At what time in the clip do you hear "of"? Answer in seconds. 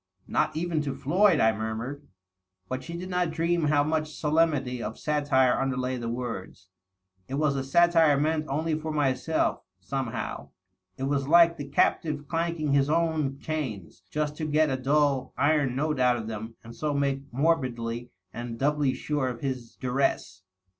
4.81-4.97, 16.17-16.25, 19.29-19.41